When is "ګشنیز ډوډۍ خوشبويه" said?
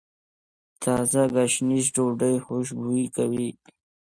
1.35-3.07